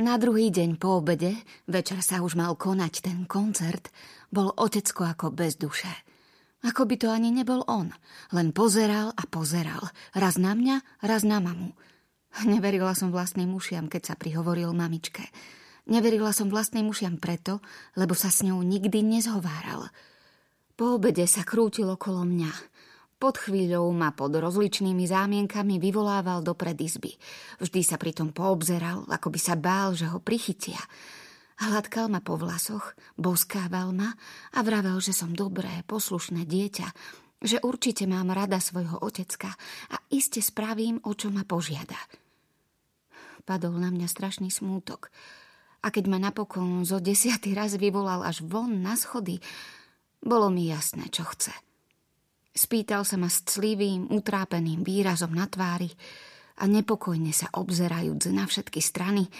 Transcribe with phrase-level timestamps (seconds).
[0.00, 1.36] Na druhý deň po obede,
[1.68, 3.92] večer sa už mal konať ten koncert,
[4.32, 5.92] bol otecko ako bez duše.
[6.64, 7.92] Ako by to ani nebol on.
[8.32, 9.92] Len pozeral a pozeral.
[10.16, 11.76] Raz na mňa, raz na mamu.
[12.48, 15.20] Neverila som vlastným ušiam, keď sa prihovoril mamičke.
[15.84, 17.60] Neverila som vlastným ušiam preto,
[17.92, 19.92] lebo sa s ňou nikdy nezhováral.
[20.80, 22.69] Po obede sa krútil okolo mňa.
[23.20, 27.20] Pod chvíľou ma pod rozličnými zámienkami vyvolával do predizby.
[27.60, 30.80] Vždy sa pritom poobzeral, ako by sa bál, že ho prichytia.
[31.60, 34.16] Hladkal ma po vlasoch, boskával ma
[34.56, 36.88] a vravel, že som dobré, poslušné dieťa,
[37.44, 39.52] že určite mám rada svojho otecka
[39.92, 42.00] a iste spravím, o čo ma požiada.
[43.44, 45.12] Padol na mňa strašný smútok.
[45.84, 49.44] A keď ma napokon zo desiatý raz vyvolal až von na schody,
[50.24, 51.52] bolo mi jasné, čo chce.
[52.50, 55.90] Spýtal sa ma s clivým, utrápeným výrazom na tvári
[56.58, 59.30] a nepokojne sa obzerajúc na všetky strany,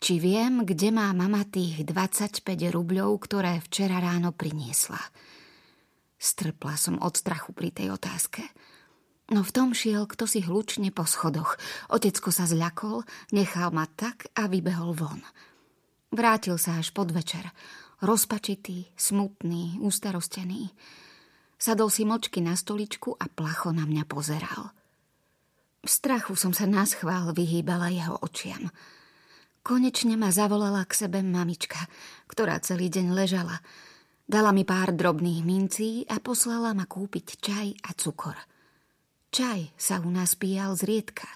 [0.00, 2.42] či viem, kde má mama tých 25
[2.72, 4.98] rubľov, ktoré včera ráno priniesla.
[6.20, 8.44] Strpla som od strachu pri tej otázke.
[9.30, 11.54] No v tom šiel kto si hlučne po schodoch.
[11.86, 15.22] Otecko sa zľakol, nechal ma tak a vybehol von.
[16.10, 17.46] Vrátil sa až podvečer.
[18.02, 20.74] Rozpačitý, smutný, ustarostený.
[21.60, 24.72] Sadol si močky na stoličku a placho na mňa pozeral.
[25.84, 28.72] V strachu som sa naschvál vyhýbala jeho očiam.
[29.60, 31.84] Konečne ma zavolala k sebe mamička,
[32.32, 33.60] ktorá celý deň ležala.
[34.24, 38.40] Dala mi pár drobných mincí a poslala ma kúpiť čaj a cukor.
[39.28, 41.28] Čaj sa u nás píjal zriedka.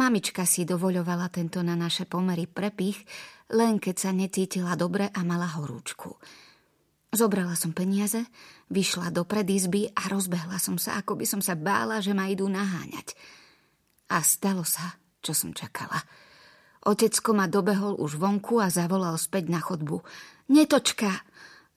[0.00, 3.04] Mamička si dovoľovala tento na naše pomery prepich,
[3.52, 6.16] len keď sa necítila dobre a mala horúčku.
[7.16, 8.28] Zobrala som peniaze,
[8.68, 12.44] vyšla do predizby a rozbehla som sa, ako by som sa bála, že ma idú
[12.44, 13.16] naháňať.
[14.12, 15.96] A stalo sa, čo som čakala.
[16.84, 20.04] Otecko ma dobehol už vonku a zavolal späť na chodbu.
[20.52, 21.10] Netočka!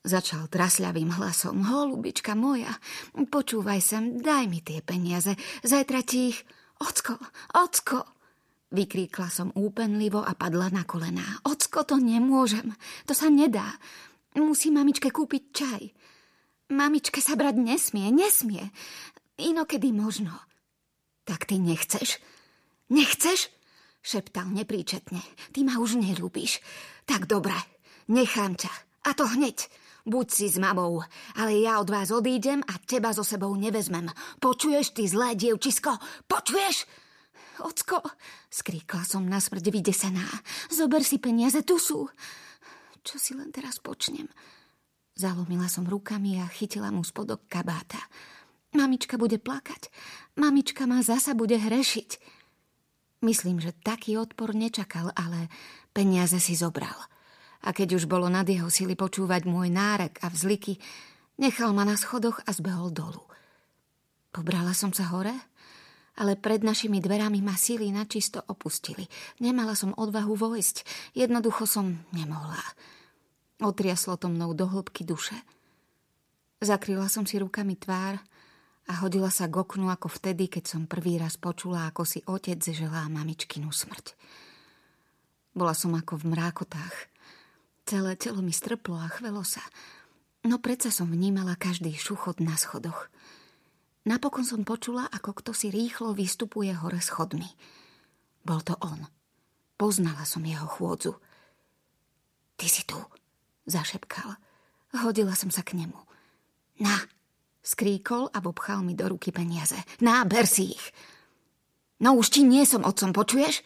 [0.00, 1.60] Začal trasľavým hlasom.
[1.60, 2.72] Holubička moja,
[3.16, 5.36] počúvaj sem, daj mi tie peniaze.
[5.64, 6.40] Zajtra ti ich...
[6.80, 7.16] Ocko,
[7.56, 8.04] ocko!
[8.70, 11.42] Vykríkla som úpenlivo a padla na kolená.
[11.44, 12.72] Ocko, to nemôžem.
[13.04, 13.66] To sa nedá.
[14.38, 15.82] Musí mamičke kúpiť čaj.
[16.70, 18.70] Mamičke sa brať nesmie, nesmie.
[19.40, 20.30] Inokedy možno.
[21.26, 22.22] Tak ty nechceš?
[22.90, 23.50] Nechceš?
[24.00, 25.20] Šeptal nepríčetne.
[25.50, 26.62] Ty ma už nelúbiš.
[27.04, 27.54] Tak dobre,
[28.06, 28.70] nechám ťa.
[29.06, 29.66] A to hneď.
[30.08, 31.04] Buď si s mamou,
[31.36, 34.08] ale ja od vás odídem a teba so sebou nevezmem.
[34.40, 35.92] Počuješ, ty zlé dievčisko?
[36.24, 36.88] Počuješ?
[37.60, 38.00] Ocko,
[38.48, 40.24] skríkla som na smrť vydesená.
[40.72, 42.08] Zober si peniaze, tu sú.
[43.00, 44.28] Čo si len teraz počnem?
[45.16, 48.00] Zalomila som rukami a chytila mu spodok kabáta.
[48.72, 49.90] Mamička bude plakať.
[50.38, 52.10] Mamička ma zasa bude hrešiť.
[53.20, 55.52] Myslím, že taký odpor nečakal, ale
[55.92, 56.96] peniaze si zobral.
[57.60, 60.80] A keď už bolo nad jeho sily počúvať môj nárek a vzliky,
[61.36, 63.20] nechal ma na schodoch a zbehol dolu.
[64.32, 65.34] Pobrala som sa hore,
[66.20, 69.08] ale pred našimi dverami ma síly načisto opustili.
[69.40, 70.84] Nemala som odvahu vojsť,
[71.16, 72.60] jednoducho som nemohla.
[73.64, 75.36] Otriaslo to mnou do hĺbky duše.
[76.60, 78.20] Zakryla som si rukami tvár
[78.84, 82.60] a hodila sa k oknu ako vtedy, keď som prvý raz počula, ako si otec
[82.60, 84.12] želá mamičkinu smrť.
[85.56, 86.96] Bola som ako v mrákotách.
[87.88, 89.64] Celé telo mi strplo a chvelo sa.
[90.44, 93.08] No predsa som vnímala každý šuchot na schodoch–
[94.08, 97.48] Napokon som počula, ako kto si rýchlo vystupuje hore schodmi.
[98.40, 99.04] Bol to on.
[99.76, 101.12] Poznala som jeho chôdzu.
[102.56, 102.96] Ty si tu,
[103.68, 104.36] zašepkal.
[105.04, 105.96] Hodila som sa k nemu.
[106.80, 106.96] Na,
[107.60, 109.76] skríkol a obchal mi do ruky peniaze.
[110.00, 110.86] Na, ber si ich.
[112.00, 113.60] No už ti nie som otcom, počuješ?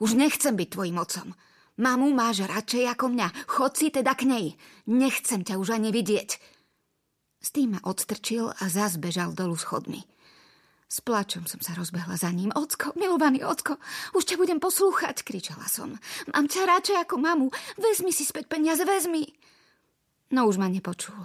[0.00, 1.36] Už nechcem byť tvojim otcom.
[1.80, 3.28] Mamu máš radšej ako mňa.
[3.48, 4.46] Chod si teda k nej.
[4.88, 6.40] Nechcem ťa už ani vidieť.
[7.40, 10.04] S tým ma odstrčil a zás bežal dolu schodmi.
[10.90, 12.50] S plačom som sa rozbehla za ním.
[12.50, 13.78] Ocko, milovaný ocko,
[14.12, 15.94] už ťa budem poslúchať, kričala som.
[16.34, 17.48] Mám ťa radšej ako mamu.
[17.78, 19.30] Vezmi si späť peniaze, vezmi.
[20.34, 21.16] No už ma nepočul.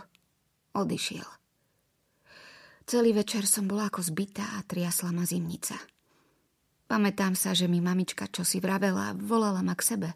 [0.77, 1.25] Odišiel.
[2.85, 5.73] Celý večer som bola ako zbytá a triasla ma zimnica.
[6.85, 10.09] Pamätám sa, že mi mamička čosi vravela a volala ma k sebe.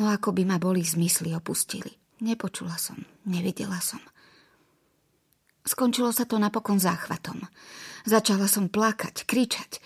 [0.00, 1.92] No ako by ma boli zmysly opustili.
[2.24, 2.96] Nepočula som,
[3.28, 4.00] nevidela som.
[5.66, 7.42] Skončilo sa to napokon záchvatom.
[8.06, 9.82] Začala som plakať, kričať.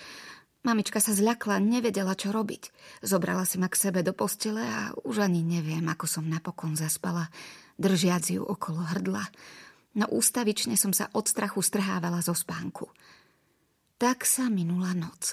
[0.61, 2.69] Mamička sa zľakla, nevedela, čo robiť.
[3.01, 7.33] Zobrala si ma k sebe do postele a už ani neviem, ako som napokon zaspala,
[7.81, 9.25] držiac ju okolo hrdla.
[9.97, 12.93] No ústavične som sa od strachu strhávala zo spánku.
[13.97, 15.33] Tak sa minula noc.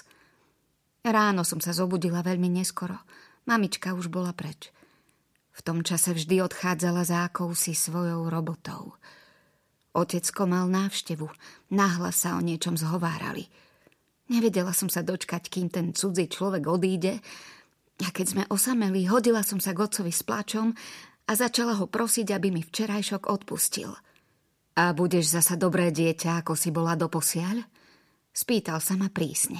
[1.04, 2.96] Ráno som sa zobudila veľmi neskoro.
[3.44, 4.72] Mamička už bola preč.
[5.52, 8.96] V tom čase vždy odchádzala za akousi svojou robotou.
[9.98, 11.26] Otecko mal návštevu.
[11.74, 13.50] Náhla sa o niečom zhovárali.
[14.30, 17.18] Nevedela som sa dočkať, kým ten cudzí človek odíde.
[17.98, 20.70] A keď sme osameli, hodila som sa k otcovi s plačom
[21.26, 23.90] a začala ho prosiť, aby mi včerajšok odpustil.
[24.78, 27.58] A budeš zasa dobré dieťa, ako si bola doposiaľ?
[28.30, 29.58] Spýtal sa ma prísne.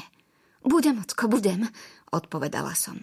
[0.62, 1.66] Budem, ocko, budem,
[2.14, 3.02] odpovedala som.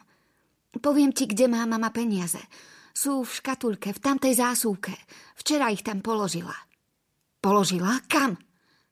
[0.72, 2.40] Poviem ti, kde má mama peniaze.
[2.96, 4.96] Sú v škatulke, v tamtej zásuvke.
[5.36, 6.56] Včera ich tam položila.
[7.46, 8.02] Položila?
[8.10, 8.42] Kam?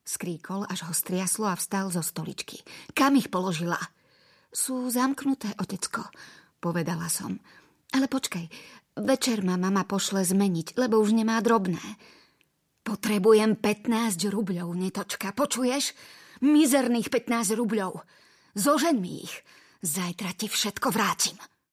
[0.06, 2.62] Skríkol, až ho striaslo a vstal zo stoličky.
[2.94, 3.82] Kam ich položila?
[4.54, 6.06] Sú zamknuté, otecko,
[6.62, 7.42] povedala som.
[7.98, 8.46] Ale počkaj,
[9.02, 11.82] večer ma mama pošle zmeniť, lebo už nemá drobné.
[12.86, 15.98] Potrebujem 15 rubľov, netočka, počuješ?
[16.46, 18.06] Mizerných 15 rubľov.
[18.54, 19.34] Zožen mi ich.
[19.82, 21.42] Zajtra ti všetko vrátim.